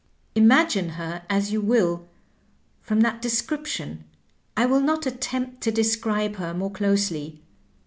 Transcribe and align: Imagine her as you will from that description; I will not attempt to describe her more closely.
Imagine 0.33 0.89
her 0.97 1.21
as 1.29 1.51
you 1.53 1.61
will 1.61 2.07
from 2.81 3.01
that 3.01 3.21
description; 3.21 4.03
I 4.57 4.65
will 4.65 4.81
not 4.81 5.05
attempt 5.05 5.61
to 5.61 5.71
describe 5.71 6.37
her 6.37 6.55
more 6.55 6.71
closely. 6.71 7.43